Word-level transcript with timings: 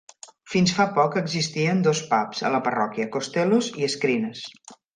Fins 0.53 0.71
fa 0.77 0.85
poc 0.95 1.17
existien 1.21 1.83
dos 1.89 2.01
"pubs" 2.15 2.43
a 2.49 2.53
la 2.55 2.63
parròquia, 2.69 3.09
Costellos 3.19 3.71
i 3.85 3.93
Screenes. 3.99 4.43